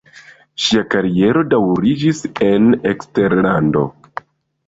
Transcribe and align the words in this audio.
Ŝia 0.67 0.79
kariero 0.93 1.43
daŭriĝis 1.51 2.21
en 2.47 2.77
eksterlando. 2.93 3.85